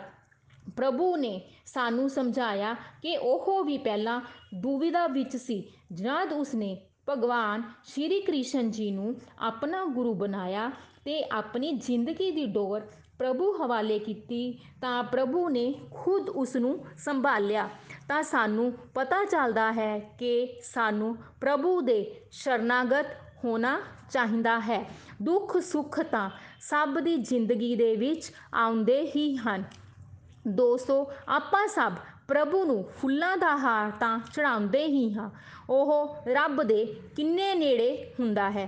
ਪ੍ਰਭੂ 0.78 1.16
ਨੇ 1.16 1.40
ਸਾਨੂੰ 1.66 2.10
ਸਮਝਾਇਆ 2.10 2.74
ਕਿ 3.02 3.16
ਉਹ 3.16 3.64
ਵੀ 3.64 3.78
ਪਹਿਲਾਂ 3.78 4.20
ਦੁਵਿਧਾ 4.54 5.06
ਵਿੱਚ 5.06 5.36
ਸੀ, 5.36 5.62
ਜਦ 5.92 6.32
ਉਸਨੇ 6.32 6.76
ਭਗਵਾਨ 7.08 7.62
ਸ਼੍ਰੀ 7.84 8.20
ਕ੍ਰਿਸ਼ਨ 8.20 8.70
ਜੀ 8.70 8.90
ਨੂੰ 8.90 9.14
ਆਪਣਾ 9.38 9.84
ਗੁਰੂ 9.84 10.14
ਬਣਾਇਆ 10.14 10.70
ਤੇ 11.04 11.22
ਆਪਣੀ 11.32 11.72
ਜ਼ਿੰਦਗੀ 11.72 12.30
ਦੀ 12.30 12.46
ਡੋਰ 12.46 12.80
ਪ੍ਰਭੂ 13.18 13.52
ਹਵਾਲੇ 13.56 13.98
ਕੀਤੀ, 13.98 14.60
ਤਾਂ 14.80 15.02
ਪ੍ਰਭੂ 15.04 15.48
ਨੇ 15.48 15.74
ਖੁਦ 15.94 16.28
ਉਸ 16.28 16.56
ਨੂੰ 16.56 16.84
ਸੰਭਾਲਿਆ। 16.96 17.68
ਤਾਂ 18.08 18.22
ਸਾਨੂੰ 18.22 18.72
ਪਤਾ 18.94 19.24
ਚੱਲਦਾ 19.24 19.72
ਹੈ 19.72 19.98
ਕਿ 20.18 20.60
ਸਾਨੂੰ 20.64 21.16
ਪ੍ਰਭੂ 21.40 21.80
ਦੇ 21.80 21.98
ਸ਼ਰਨਾਗਤ 22.32 23.06
ਹੋਣਾ 23.44 23.80
ਚਾਹੀਦਾ 24.10 24.58
ਹੈ। 24.60 24.84
ਦੁੱਖ 25.22 25.56
ਸੁੱਖ 25.58 26.00
ਤਾਂ 26.00 26.30
ਸਭ 26.60 26.98
ਦੀ 26.98 27.16
ਜ਼ਿੰਦਗੀ 27.16 27.74
ਦੇ 27.76 27.94
ਵਿੱਚ 27.96 28.32
ਆਉਂਦੇ 28.54 29.00
ਹੀ 29.16 29.36
ਹਨ। 29.36 29.64
ਦੋਸਤੋ, 30.48 31.10
ਆਪਾਂ 31.28 31.66
ਸਭ 31.68 31.92
ਪ੍ਰਭੂ 32.28 32.64
ਨੂੰ 32.64 32.84
ਫੁੱਲਾਂ 32.96 33.36
ਦਾ 33.36 33.56
ਹਾਰ 33.56 33.90
ਤਾਂ 33.90 34.18
ਚੜਾਉਂਦੇ 34.34 34.84
ਹੀ 34.86 35.12
ਹਾਂ। 35.14 35.30
ਉਹ 35.70 36.16
ਰੱਬ 36.28 36.62
ਦੇ 36.62 36.84
ਕਿੰਨੇ 37.16 37.54
ਨੇੜੇ 37.54 38.14
ਹੁੰਦਾ 38.20 38.50
ਹੈ। 38.50 38.66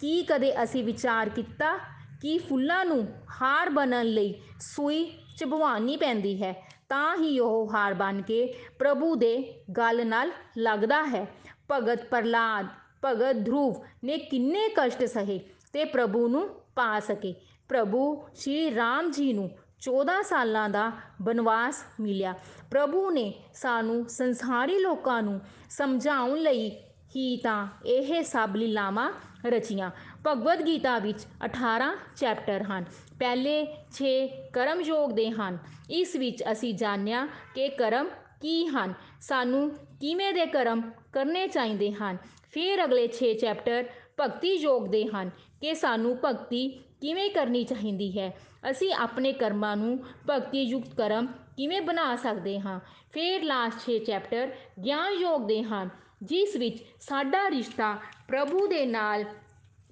ਕੀ 0.00 0.22
ਕਦੇ 0.22 0.62
ਅਸੀਂ 0.62 0.84
ਵਿਚਾਰ 0.84 1.28
ਕੀਤਾ 1.28 1.76
ਕਿ 2.22 2.38
ਫੁੱਲਾਂ 2.38 2.84
ਨੂੰ 2.84 3.06
ਹਾਰ 3.42 3.70
ਬਣਨ 3.70 4.06
ਲਈ 4.06 4.34
ਸੂਈ 4.60 5.04
ਚਬਵਾਉਣੀ 5.38 5.96
ਪੈਂਦੀ 5.96 6.42
ਹੈ, 6.42 6.52
ਤਾਂ 6.88 7.16
ਹੀ 7.16 7.38
ਉਹ 7.38 7.70
ਹਾਰ 7.74 7.94
ਬਣ 7.94 8.22
ਕੇ 8.22 8.54
ਪ੍ਰਭੂ 8.78 9.14
ਦੇ 9.14 9.62
ਗਲ 9.78 10.06
ਨਾਲ 10.06 10.30
ਲੱਗਦਾ 10.58 11.02
ਹੈ। 11.04 11.26
ਭਗਤ 11.70 12.04
ਪ੍ਰਲਾਦ 12.04 12.66
ਭਗਤ 13.04 13.44
ਧਰੁਵ 13.46 13.84
ਨੇ 14.04 14.18
ਕਿੰਨੇ 14.18 14.68
ਕਸ਼ਟ 14.68 15.04
ਸਹੇ 15.04 15.40
ਤੇ 15.72 15.84
ਪ੍ਰਭੂ 15.84 16.28
ਨੂੰ 16.28 16.48
ਪਾ 16.76 17.00
ਸਕੇ। 17.00 17.34
ਪ੍ਰਭੂ 17.68 18.22
ਸ਼੍ਰੀ 18.34 18.74
ਰਾਮ 18.74 19.10
ਜੀ 19.10 19.32
ਨੂੰ 19.32 19.50
14 19.80 20.22
ਸਾਲਾਂ 20.22 20.68
ਦਾ 20.68 20.92
ਬਨਵਾਸ 21.22 21.84
ਮਿਲਿਆ। 22.00 22.34
ਪ੍ਰਭੂ 22.70 23.10
ਨੇ 23.10 23.34
ਸਾਨੂੰ 23.54 24.08
ਸੰਸਾਰੀ 24.08 24.78
ਲੋਕਾਂ 24.78 25.22
ਨੂੰ 25.22 25.40
ਸਮਝਾਉਣ 25.70 26.38
ਲਈ 26.38 26.70
ਹੀ 27.16 27.36
ਤਾਂ 27.36 27.66
ਇਹ 27.86 28.22
ਸਭ 28.22 28.50
ਲੀਲਾਵਾਂ 28.56 29.12
ਰਚੀਆਂ। 29.46 29.90
ਭਗਵਦ 30.26 30.66
ਗੀਤਾ 30.66 30.98
ਵਿੱਚ 30.98 31.26
18 31.44 31.96
ਚੈਪਟਰ 32.16 32.62
ਹਨ। 32.62 32.84
ਪਹਿਲੇ 33.18 33.76
6 33.92 34.26
ਕਰਮ 34.52 34.80
ਯੋਗ 34.80 35.10
ਦੇ 35.10 35.30
ਹਨ। 35.30 35.58
ਇਸ 35.90 36.16
ਵਿੱਚ 36.16 36.44
ਅਸੀਂ 36.52 36.74
ਜਾਣਿਆ 36.74 37.26
ਕਿ 37.54 37.68
ਕਰਮ 37.68 38.08
ਕੀ 38.40 38.66
ਹਨ। 38.66 38.94
ਸਾਨੂੰ 39.20 39.70
ਕਿਵੇਂ 39.70 40.32
ਦੇ 40.32 40.46
ਕਰਮ 40.46 40.82
ਕਰਨੇ 41.12 41.48
ਚਾਹੀਦੇ 41.48 41.92
ਹਨ। 41.92 42.16
ਫਿਰ 42.52 42.84
ਅਗਲੇ 42.84 43.08
6 43.08 43.34
ਚੈਪਟਰ 43.40 43.84
ਭਗਤੀ 44.20 44.54
ਯੋਗ 44.54 44.86
ਦੇ 44.86 45.06
ਹਨ 45.06 45.30
ਕਿ 45.60 45.74
ਸਾਨੂੰ 45.74 46.18
ਭਗਤੀ 46.24 46.80
ਕਿਵੇਂ 47.00 47.30
ਕਰਨੀ 47.30 47.64
ਚਾਹੀਦੀ 47.64 48.18
ਹੈ? 48.18 48.36
ਅਸੀਂ 48.70 48.94
ਆਪਣੇ 48.94 49.32
ਕਰਮਾਂ 49.32 49.76
ਨੂੰ 49.76 50.04
ਭਗਤੀ 50.30 50.62
ਯੁਕਤ 50.62 50.94
ਕਰਮ 50.94 51.26
ਕਿਵੇਂ 51.26 51.80
ਬਣਾ 51.80 52.16
ਸਕਦੇ 52.16 52.60
ਹਾਂ? 52.60 52.80
ਫਿਰ 53.12 53.42
ਲਾਸਟ 53.42 53.78
6 53.80 53.98
ਚੈਪਟਰ 53.98 54.50
ਗਿਆਨ 54.84 55.12
ਯੋਗ 55.12 55.46
ਦੇ 55.46 55.62
ਹਨ, 55.62 55.88
ਜਿਸ 56.22 56.56
ਵਿੱਚ 56.56 56.84
ਸਾਡਾ 57.00 57.50
ਰਿਸ਼ਤਾ 57.50 57.96
ਪ੍ਰਭੂ 58.28 58.66
ਦੇ 58.66 58.86
ਨਾਲ 58.86 59.24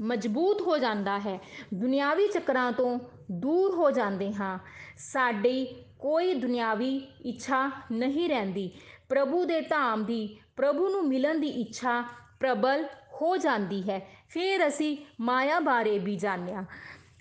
ਮਜ਼ਬੂਤ 0.01 0.61
ਹੋ 0.61 0.79
ਜਾਂਦਾ 0.79 1.19
ਹੈ। 1.19 1.39
ਦੁਨਿਆਵੀ 1.75 2.29
ਚੱਕਰਾਂ 2.29 2.73
ਤੋਂ 2.73 2.99
ਦੂਰ 3.31 3.75
ਹੋ 3.75 3.91
ਜਾਂਦੇ 3.91 4.35
ਹਾਂ। 4.35 4.59
ਸਾਡੀ 4.99 5.65
ਕੋਈ 5.99 6.35
ਦੁਨਿਆਵੀ 6.35 7.09
ਇੱਛਾ 7.27 7.71
ਨਹੀਂ 7.93 8.29
ਰਹਿੰਦੀ। 8.29 8.71
ਪ੍ਰਭੂ 9.09 9.45
ਦੇ 9.45 9.61
ਧਾਮ 9.61 10.05
ਦੀ, 10.05 10.37
ਪ੍ਰਭੂ 10.57 10.89
ਨੂੰ 10.89 11.09
ਮਿਲਣ 11.09 11.39
ਦੀ 11.39 11.49
ਇੱਛਾ 11.49 12.05
ਪ੍ਰਬਲ 12.41 12.85
ਹੋ 13.23 13.37
ਜਾਂਦੀ 13.37 13.91
ਹੈ। 13.91 14.09
ਫਿਰ 14.29 14.67
ਅਸੀਂ 14.67 14.97
ਮਾਇਆ 15.21 15.61
ਬਾਰੇ 15.61 15.99
ਵੀ 15.99 16.17
ਜਾਣਿਆ। 16.17 16.65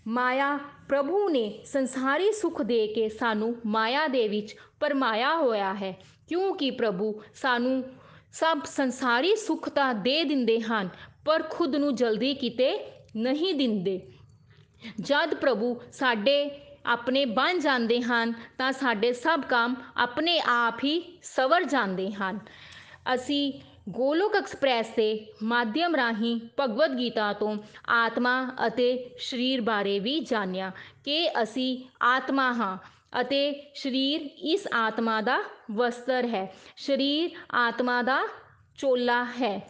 ਮਾਇਆ 0.07 0.59
ਪ੍ਰਭੂ 0.89 1.29
ਨੇ 1.29 1.59
ਸੰਸਾਰੀ 1.65 2.31
ਸੁਖ 2.31 2.61
ਦੇ 2.61 2.87
ਕੇ 2.87 3.09
ਸਾਨੂੰ 3.09 3.55
ਮਾਇਆ 3.65 4.07
ਦੇ 4.07 4.27
ਵਿੱਚ 4.27 4.55
ਪਰਮਾਇਆ 4.79 5.37
ਹੋਇਆ 5.37 5.73
ਹੈ। 5.73 5.97
ਕਿਉਂਕਿ 6.27 6.71
ਪ੍ਰਭੂ 6.71 7.21
ਸਾਨੂੰ 7.33 7.83
ਸਭ 8.31 8.59
ਸੰਸਾਰੀ 8.65 9.35
ਸੁੱਖ 9.35 9.69
ਤਾਂ 9.69 9.93
ਦੇ 9.93 10.23
ਦਿੰਦੇ 10.23 10.61
ਹਨ, 10.61 10.89
ਪਰ 11.25 11.43
ਖੁਦ 11.49 11.75
ਨੂੰ 11.75 11.95
ਜਲਦੀ 11.95 12.33
ਕਿਤੇ 12.33 12.91
ਨਹੀਂ 13.15 13.55
ਦਿੰਦੇ। 13.55 14.01
ਜਦ 15.01 15.33
ਪ੍ਰਭੂ 15.33 15.81
ਸਾਡੇ 15.91 16.49
ਆਪਣੇ 16.85 17.25
ਬਣ 17.25 17.59
ਜਾਂਦੇ 17.59 18.01
ਹਨ, 18.01 18.33
ਤਾਂ 18.57 18.71
ਸਾਡੇ 18.71 19.13
ਸਭ 19.13 19.41
ਕੰਮ 19.41 19.75
ਆਪਣੇ 19.97 20.41
ਆਪ 20.45 20.83
ਹੀ 20.83 21.19
ਸਵਰ 21.23 21.63
ਜਾਂਦੇ 21.63 22.11
ਹਨ। 22.11 22.39
ਅਸੀਂ 23.13 23.53
ਗੋਲੋਕ 23.89 24.35
ਐਕਸਪ੍ਰੈਸ 24.35 24.87
ਦੇ 24.89 25.33
ਮਾਧਿਅਮ 25.43 25.95
ਰਾਹੀਂ 25.95 26.39
ਭਗਵਦ 26.59 26.97
ਗੀਤਾ 26.97 27.33
ਤੋਂ 27.33 27.57
ਆਤਮਾ 27.89 28.51
ਅਤੇ 28.67 29.09
ਸਰੀਰ 29.19 29.61
ਬਾਰੇ 29.61 29.99
ਵੀ 29.99 30.19
ਜਾਣਿਆ 30.19 30.71
ਕਿ 31.03 31.29
ਅਸੀਂ 31.43 31.85
ਆਤਮਾ 32.01 32.53
ਹਾਂ 32.53 32.77
ਅਤੇ 33.21 33.71
ਸਰੀਰ 33.75 34.29
ਇਸ 34.37 34.67
ਆਤਮਾ 34.73 35.21
ਦਾ 35.21 35.43
ਵਸਤਰ 35.71 36.27
ਹੈ। 36.27 36.55
ਸਰੀਰ 36.77 37.31
ਆਤਮਾ 37.51 38.01
ਦਾ 38.01 38.27
ਚੋਲਾ 38.77 39.23
ਹੈ। 39.25 39.69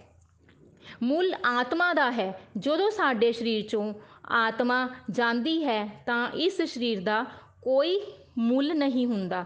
ਮੁੱਲ 1.04 1.36
ਆਤਮਾ 1.46 1.94
ਦਾ 1.94 2.12
ਹੈ। 2.12 2.42
ਜਦੋਂ 2.58 2.92
ਸਾਡੇ 2.92 3.32
ਸਰੀਰ 3.32 3.66
ਚੋਂ 3.66 3.94
ਆਤਮਾ 4.30 4.90
ਜਾਂਦੀ 5.12 5.64
ਹੈ 5.66 6.04
ਤਾਂ 6.06 6.30
ਇਸ 6.30 6.62
ਸਰੀਰ 6.62 7.02
ਦਾ 7.02 7.24
ਕੋਈ 7.62 8.02
ਮੁੱਲ 8.38 8.78
ਨਹੀਂ 8.78 9.06
ਹੁੰਦਾ। 9.06 9.46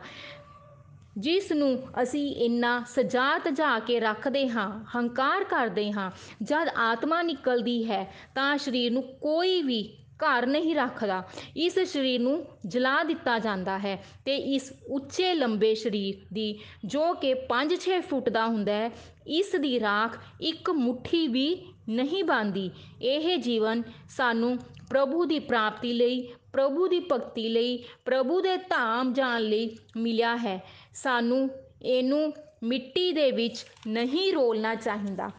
ਜਿਸ 1.18 1.52
ਨੂੰ 1.52 1.78
ਅਸੀਂ 2.02 2.28
ਇੰਨਾ 2.36 2.80
ਸਜਾ 2.88 3.38
ਤਜਾ 3.38 3.78
ਕੇ 3.80 4.00
ਰੱਖਦੇ 4.00 4.48
ਹਾਂ, 4.50 4.70
ਹੰਕਾਰ 4.96 5.44
ਕਰਦੇ 5.44 5.92
ਹਾਂ, 5.92 6.10
ਜਦ 6.44 6.68
ਆਤਮਾ 6.80 7.22
ਨਿਕਲਦੀ 7.22 7.84
ਹੈ 7.90 8.06
ਤਾਂ 8.36 8.58
ਸਰੀਰ 8.58 8.92
ਨੂੰ 8.92 9.04
ਕੋਈ 9.22 9.62
ਵੀ 9.62 9.82
ਘਰ 10.20 10.46
ਨਹੀਂ 10.46 10.76
ਰੱਖਦਾ। 10.76 11.22
ਇਸ 11.58 11.80
ਸਰੀਰ 11.80 12.22
ਨੂੰ 12.22 12.46
ਜਲਾ 12.66 13.04
ਦਿੱਤਾ 13.04 13.38
ਜਾਂਦਾ 13.40 13.78
ਹੈ 13.80 13.96
ਤੇ 14.26 14.36
ਇਸ 14.56 14.72
ਉੱਚੇ 14.88 15.34
ਲੰਬੇ 15.34 15.74
ਸਰੀਰ 15.76 16.26
ਦੀ 16.34 16.48
ਜੋ 16.86 17.14
ਕਿ 17.14 17.34
5-6 17.50 18.00
ਫੁੱਟ 18.10 18.30
ਦਾ 18.30 18.46
ਹੁੰਦਾ 18.48 18.74
ਹੈ, 18.74 18.92
ਇਸ 19.28 19.56
ਦੀ 19.56 19.80
ਰਾਖ 19.80 20.18
ਇੱਕ 20.42 20.70
ਮੁਠੀ 20.70 21.28
ਵੀ 21.28 21.48
ਨਹੀਂ 21.90 22.24
ਬੰਦੀ 22.24 22.70
ਇਹ 23.02 23.38
ਜੀਵਨ 23.38 23.84
ਸਾਨੂੰ 24.10 24.58
ਪ੍ਰਭੂ 24.90 25.26
ਦੀ 25.26 25.40
ਪ੍ਰਾਪਤੀ 25.40 25.94
ਲਈ, 25.94 26.22
ਪ੍ਰਭੂ 26.54 26.88
ਦੀ 26.88 27.00
ਭਗਤੀ 27.12 27.48
ਲਈ, 27.50 27.78
ਪ੍ਰਭੂ 28.06 28.42
ਦੇ 28.42 28.56
ਧਾਮ 28.70 29.14
ਜਾਣ 29.14 29.42
ਲਈ 29.42 29.70
ਮਿਲਿਆ 29.98 30.36
ਹੈ। 30.38 30.60
ਸਾਨੂੰ 30.94 31.50
ਇਹਨੂੰ 31.82 32.34
ਮਿੱਟੀ 32.64 33.12
ਦੇ 33.12 33.32
ਵਿੱਚ 33.32 33.66
ਨਹੀਂ 33.88 34.32
ਰੋਲਣਾ 34.34 34.76
ਚਾਹੀਦਾ। 34.76 35.30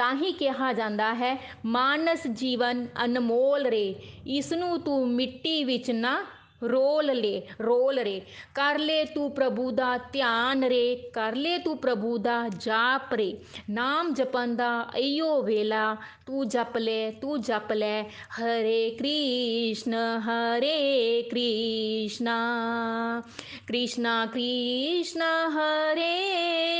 ਤਾਂ 0.00 0.14
ਹੀ 0.14 0.32
ਕਿਹਾ 0.32 0.72
ਜਾਂਦਾ 0.72 1.14
ਹੈ, 1.14 1.36
ਮਾਨਸ 1.64 2.26
ਜੀਵਨ 2.26 2.86
ਅਨਮੋਲ 3.04 3.66
ਰੇ 3.66 3.94
ਇਸ 4.26 4.52
ਨੂੰ 4.52 4.80
ਤੂੰ 4.80 5.08
ਮਿੱਟੀ 5.08 5.64
ਵਿੱਚ 5.64 5.90
ਨਾ 5.90 6.22
ਰੋਲ 6.62 7.06
ਲੈ, 7.06 7.40
ਰੋਲ 7.60 7.98
ਰੇ। 7.98 8.20
ਕਰ 8.54 8.78
ਲੈ 8.78 9.04
ਤੂੰ 9.04 9.30
ਪ੍ਰਭੂ 9.30 9.70
ਦਾ 9.70 9.98
ਧਿਆਨ 10.12 10.64
ਰੇ, 10.64 11.10
ਕਰ 11.12 11.34
ਲੈ 11.34 11.58
ਤੂੰ 11.58 11.76
ਪ੍ਰਭੂ 11.78 12.18
ਦਾ 12.18 12.48
ਜਾਪ 12.48 13.14
ਰੇ। 13.14 13.36
ਨਾਮ 13.70 14.12
ਜਪਨ 14.14 14.56
ਦਾ 14.56 14.82
ਅਯੋ 14.96 15.42
ਵੇਲਾ, 15.42 15.96
ਤੂੰ 16.26 16.48
ਜਪ 16.48 16.76
ਲੈ, 16.76 17.10
ਤੂੰ 17.10 17.40
ਜਪ 17.40 17.72
ਲੈ। 17.72 18.02
ਹਰੇ 18.02 18.90
ਕ੍ਰਿਸ਼ਨ, 18.90 19.94
ਹਰੇ 20.18 21.22
ਕ੍ਰਿਸ਼ਨਾ 21.22 22.36
ਕ੍ਰਿਸ਼ਨਾ 23.66 24.26
ਕ੍ਰਿਸ਼ਨਾ, 24.26 25.48
ਹਰੇ 25.48 26.14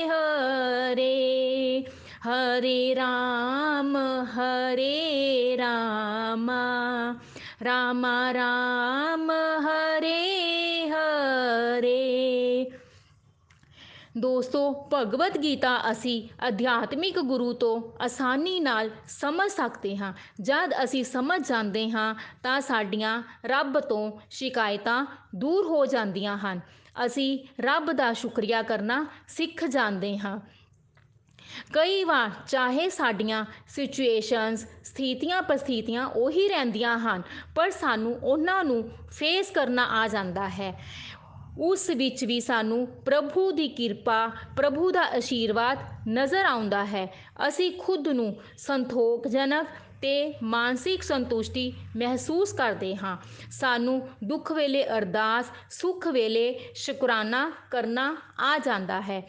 ਹਰੇ। 0.08 1.84
हरे 2.25 2.93
राम 2.93 3.97
हरे 4.33 5.55
राम 5.59 6.49
राम 7.63 8.05
राम 8.35 9.31
हरे 9.61 10.17
हरे 10.87 12.01
ਦੋਸਤੋ 14.17 14.59
ਭਗਵਤ 14.93 15.37
ਗੀਤਾ 15.37 15.71
ਅਸੀਂ 15.91 16.21
ਅਧਿਆਤਮਿਕ 16.47 17.19
ਗੁਰੂ 17.19 17.51
ਤੋਂ 17.53 17.81
ਆਸਾਨੀ 18.01 18.59
ਨਾਲ 18.59 18.89
ਸਮਝ 19.09 19.49
ਸਕਦੇ 19.51 19.95
ਹਾਂ 19.97 20.13
ਜਦ 20.41 20.73
ਅਸੀਂ 20.83 21.03
ਸਮਝ 21.03 21.39
ਜਾਂਦੇ 21.47 21.89
ਹਾਂ 21.91 22.13
ਤਾਂ 22.43 22.59
ਸਾਡੀਆਂ 22.61 23.21
ਰੱਬ 23.45 23.79
ਤੋਂ 23.79 24.11
ਸ਼ਿਕਾਇਤਾਂ 24.29 25.05
ਦੂਰ 25.35 25.65
ਹੋ 25.65 25.85
ਜਾਂਦੀਆਂ 25.85 26.37
ਹਨ 26.37 26.61
ਅਸੀਂ 27.05 27.37
ਰੱਬ 27.61 27.91
ਦਾ 27.91 28.11
ਸ਼ੁਕਰੀਆ 28.13 28.61
ਕਰਨਾ 28.61 29.05
ਸਿੱਖ 29.27 29.63
ਜਾਂਦੇ 29.65 30.17
ਹਾਂ 30.17 30.39
ਕਈ 31.72 32.04
ਵਾਰ 32.04 32.30
ਚਾਹੇ 32.48 32.88
ਸਾਡੀਆਂ 32.88 33.44
ਸਿਚੁਏਸ਼ਨਸ 33.68 34.66
ਸਥਿਤੀਆਂ 34.84 35.42
ਪਰਿਸਥਿਤੀਆਂ 35.42 36.06
ਉਹੀ 36.06 36.48
ਰਹਿੰਦੀਆਂ 36.48 36.98
ਹਨ, 36.98 37.22
ਪਰ 37.54 37.70
ਸਾਨੂੰ 37.70 38.14
ਉਹਨਾਂ 38.14 38.64
ਨੂੰ 38.64 38.82
ਫੇਸ 39.10 39.50
ਕਰਨਾ 39.50 39.84
ਆ 40.00 40.06
ਜਾਂਦਾ 40.08 40.48
ਹੈ। 40.48 40.74
ਉਸ 41.58 41.88
ਵਿੱਚ 41.90 42.24
ਵੀ 42.24 42.40
ਸਾਨੂੰ 42.40 42.86
ਪ੍ਰਭੂ 42.86 43.50
ਦੀ 43.52 43.68
ਕਿਰਪਾ, 43.68 44.26
ਪ੍ਰਭੂ 44.56 44.90
ਦਾ 44.90 45.18
ਅਸ਼ੀਰਵਾਦ 45.18 45.78
ਨਜ਼ਰ 46.08 46.44
ਆਉਂਦਾ 46.44 46.84
ਹੈ। 46.84 47.06
ਅਸੀਂ 47.48 47.70
ਖੁਦ 47.78 48.08
ਨੂੰ 48.08 48.34
ਸੰਤੋਖਜਨਕ 48.58 49.66
ਤੇ 50.02 50.34
ਮਾਨਸਿਕ 50.42 51.02
ਸੰਤੁਸ਼ਟੀ 51.02 51.72
ਮਹਿਸੂਸ 51.96 52.52
ਕਰਦੇ 52.52 52.96
ਹਾਂ। 52.96 53.16
ਸਾਨੂੰ 53.50 54.08
ਦੁੱਖ 54.24 54.52
ਵੇਲੇ 54.52 54.84
ਅਰਦਾਸ, 54.88 55.50
ਸੁੱਖ 55.70 56.06
ਵੇਲੇ 56.08 56.58
ਸ਼ੁਕਰਾਨਾ 56.74 57.50
ਕਰਨਾ 57.70 58.16
ਆ 58.38 58.58
ਜਾਂਦਾ 58.58 59.00
ਹੈ। 59.00 59.22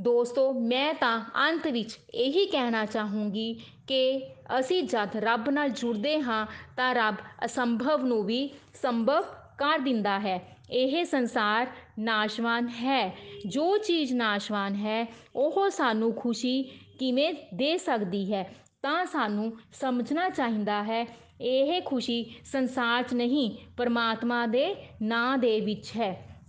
ਦੋਸਤੋ, 0.00 0.52
ਮੈਂ 0.52 0.94
ਤਾਂ 0.94 1.20
ਅੰਤ 1.20 1.66
ਵਿੱਚ 1.66 1.98
ਇਹੀ 2.14 2.46
ਕਹਿਣਾ 2.46 2.86
ਚਾਹੂੰਗੀ 2.86 3.60
ਕਿ 3.86 4.26
ਅਸੀਂ 4.58 4.82
ਜਦ 4.82 5.16
ਰੱਬ 5.16 5.50
ਨਾਲ 5.50 5.68
ਜੁੜਦੇ 5.68 6.20
ਹਾਂ, 6.20 6.46
ਤਾਂ 6.76 6.94
ਰੱਬ 6.94 7.14
ਅਸੰਭਵ 7.44 8.04
ਨੂੰ 8.06 8.24
ਵੀ 8.24 8.50
ਸੰਭਵ 8.82 9.24
ਕਰ 9.58 9.78
ਦਿੰਦਾ 9.78 10.18
ਹੈ। 10.18 10.56
ਇਹ 10.70 11.04
ਸੰਸਾਰ 11.04 11.66
ਨਾਸ਼ਵਾਨ 11.98 12.68
ਹੈ। 12.68 13.16
ਜੋ 13.46 13.78
ਚੀਜ਼ 13.78 14.12
ਨਾਸ਼ਵਾਨ 14.12 14.74
ਹੈ, 14.74 15.14
ਉਹ 15.36 15.70
ਸਾਨੂੰ 15.70 16.12
ਖੁਸ਼ੀ 16.12 16.62
ਕਿਵੇਂ 16.98 17.34
ਦੇ 17.54 17.78
ਸਕਦੀ 17.78 18.34
ਹੈ, 18.34 18.54
ਤਾਂ 18.82 19.04
ਸਾਨੂੰ 19.04 19.56
ਸਮਝਣਾ 19.80 20.28
ਚਾਹੀਦਾ 20.28 20.82
ਹੈ। 20.82 21.16
ਇਹ 21.40 21.82
ਖੁਸ਼ੀ 21.82 22.34
ਸੰਸਾਰ 22.44 23.02
'ਚ 23.02 23.14
ਨਹੀਂ, 23.14 23.50
ਪਰਮਾਤਮਾ 23.76 24.46
ਦੇ 24.46 24.74
ਨਾਂ 25.02 25.38
ਦੇ 25.38 25.60
ਵਿੱਚ 25.60 25.90
ਹੈ। 25.96 26.40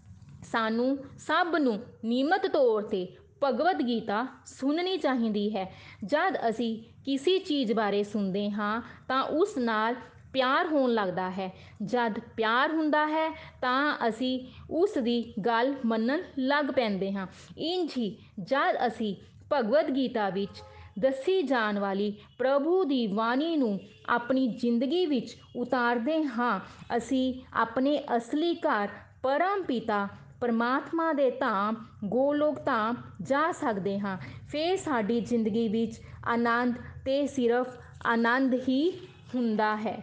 ਸਾਨੂੰ 0.43 0.97
ਸਭ 1.17 1.55
ਨੂੰ 1.59 1.79
ਨਿਯਮਤ 2.05 2.47
ਤੌਰ 2.47 2.81
ਤੇ 2.81 3.07
ਭਗਵਦ 3.43 3.87
ਗੀਤਾ 3.87 4.27
ਸੁਣਨੀ 4.45 4.97
ਚਾਹੀਦੀ 4.97 5.55
ਹੈ। 5.55 5.73
ਜਦ 6.05 6.37
ਅਸੀਂ 6.49 6.83
ਕਿਸੇ 7.05 7.39
ਚੀਜ਼ 7.39 7.73
ਬਾਰੇ 7.73 8.03
ਸੁਣਦੇ 8.03 8.51
ਹਾਂ, 8.51 8.81
ਤਾਂ 9.07 9.23
ਉਸ 9.23 9.57
ਨਾਲ 9.57 9.95
ਪਿਆਰ 10.33 10.67
ਹੋਣ 10.67 10.93
ਲੱਗਦਾ 10.93 11.29
ਹੈ। 11.29 11.53
ਜਦ 11.81 12.19
ਪਿਆਰ 12.19 12.71
ਹੁੰਦਾ 12.71 13.07
ਹੈ, 13.07 13.29
ਤਾਂ 13.61 13.97
ਅਸੀਂ 14.07 14.39
ਉਸ 14.69 14.97
ਦੀ 14.97 15.33
ਗੱਲ 15.45 15.75
ਮੰਨਣ 15.85 16.21
ਲੱਗ 16.39 16.65
ਪੈਂਦੇ 16.65 17.13
ਹਾਂ। 17.13 17.27
ਇੰਝ 17.57 17.97
ਹੀ 17.97 18.17
ਜਦ 18.39 18.87
ਅਸੀਂ 18.87 19.15
ਭਗਵਦ 19.53 19.95
ਗੀਤਾ 19.95 20.29
ਵਿੱਚ 20.29 20.61
ਦੱਸੀ 20.99 21.41
ਜਾਣ 21.41 21.79
ਵਾਲੀ 21.79 22.13
ਪ੍ਰਭੂ 22.37 22.83
ਦੀ 22.83 23.07
ਬਾਣੀ 23.07 23.55
ਨੂੰ 23.57 23.79
ਆਪਣੀ 24.09 24.47
ਜ਼ਿੰਦਗੀ 24.47 25.05
ਵਿੱਚ 25.05 25.37
ਉਤਾਰਦੇ 25.55 26.23
ਹਾਂ, 26.23 26.59
ਅਸੀਂ 26.97 27.33
ਆਪਣੇ 27.53 28.03
ਅਸਲੀ 28.17 28.53
ਘਰ 28.55 28.89
ਪਰਮ 29.23 29.63
ਪਿਤਾ 29.63 30.07
ਪਰਮਾਤਮਾ 30.45 31.13
ਦੇ 31.13 31.29
ਧਾਮ 31.31 31.75
ਗੋਲੋਕ 32.05 32.59
ਧਾਮ 32.65 32.95
ਜਾ 33.21 33.51
ਸਕਦੇ 33.51 33.99
ਹਾਂ। 33.99 34.17
ਫਿਰ 34.49 34.75
ਸਾਡੀ 34.77 35.19
ਜ਼ਿੰਦਗੀ 35.21 35.67
ਵਿੱਚ 35.67 36.01
ਆਨੰਦ 36.27 36.75
ਤੇ 37.05 37.27
ਸਿਰਫ 37.27 37.67
ਆਨੰਦ 38.05 38.53
ਹੀ 38.53 38.91
ਹੁੰਦਾ 39.35 39.75
ਹੈ। 39.75 39.97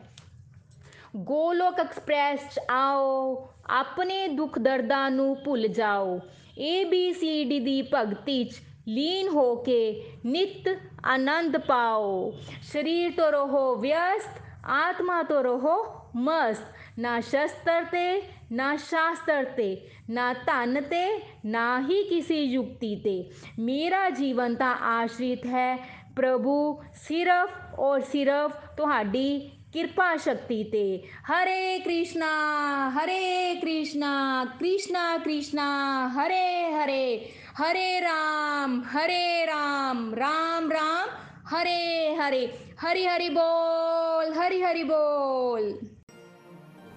ਗੋਲੋਕ 1.17 1.79
ਐਕਸਪ੍ਰੈਸ 1.81 2.41
'ਚ 2.55 2.61
ਆਓ, 2.71 3.49
ਆਪਣੇ 3.71 4.29
ਦੁੱਖ 4.29 4.59
ਦਰਦਾਂ 4.59 5.11
ਨੂੰ 5.11 5.37
ਭੁੱਲ 5.45 5.69
ਜਾਓ। 5.69 6.19
ਏ 6.59 6.85
ਬੀ 6.85 7.13
ਸੀ 7.13 7.45
ਡੀ 7.45 7.61
ਦੀ 7.61 7.81
ਭਗਤੀ 7.95 8.45
'ਚ 8.45 8.61
ਲੀਨ 8.89 9.29
ਹੋ 9.29 9.55
ਕੇ 9.57 9.81
ਨਿਤ 10.27 10.69
ਆਨੰਦ 11.07 11.57
ਪਾਓ। 11.57 12.33
ਸਰੀਰ 12.63 13.13
ਤੋਂ 13.17 13.33
ਰਹੋ 13.33 13.75
ਵਿਅਸਤ, 13.77 14.41
ਆਤਮਾ 14.67 15.23
ਤੋਂ 15.23 15.43
ਰਹੋ 15.45 15.77
ਮਸਤ। 16.17 16.82
ਨਾ 17.03 17.19
ਸ਼ਸਤਰ 17.21 17.85
ਤੇ 17.85 18.23
ਨਾ 18.53 18.75
ਸ਼ਾਸਤਰ 18.79 19.45
ਤੇ 19.57 19.77
ਨਾ 20.11 20.33
ਧਨ 20.47 20.81
ਤੇ 20.81 21.07
ਨਾ 21.45 21.65
ਹੀ 21.81 22.03
ਕਿਸੇ 22.09 22.37
ਯੁਕਤੀ 22.37 22.95
ਤੇ 22.97 23.15
ਮੇਰਾ 23.59 24.09
ਜੀਵਨ 24.11 24.55
ਤਾਂ 24.55 24.75
ਆਸ਼ਰਿਤ 24.91 25.47
ਹੈ 25.47 25.77
ਪ੍ਰਭੂ 26.17 26.83
ਸਿਰਫ 27.07 27.81
ਔਰ 27.81 28.01
ਸਿਰਫ 28.03 28.53
ਤੁਹਾਡੀ 28.77 29.51
ਕਿਰਪਾ 29.73 30.15
ਸ਼ਕਤੀ 30.17 30.63
ਤੇ 30.65 30.83
ਹਰੇ 31.31 31.79
ਕ੍ਰਿਸ਼ਨਾ 31.79 32.27
ਹਰੇ 32.91 33.55
ਕ੍ਰਿਸ਼ਨਾ 33.55 34.13
ਕ੍ਰਿਸ਼ਨਾ 34.59 35.17
ਕ੍ਰਿਸ਼ਨਾ 35.19 35.65
ਹਰੇ 36.09 36.73
ਹਰੇ 36.73 37.17
ਹਰੇ 37.61 38.01
ਰਾਮ 38.01 38.81
ਹਰੇ 38.89 39.47
ਰਾਮ 39.47 40.15
ਰਾਮ 40.15 40.71
ਰਾਮ 40.73 41.09
ਹਰੇ 41.55 42.15
ਹਰੇ 42.17 42.47
ਹਰੀ 42.83 43.07
ਹਰੀ 43.07 43.29
ਬੋਲ 43.29 44.33
ਹਰੀ 44.33 44.63
ਹਰੀ 44.63 44.83
ਬੋਲ 44.83 45.73